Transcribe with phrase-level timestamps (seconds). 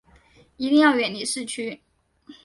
[0.57, 1.79] 一定要远离市区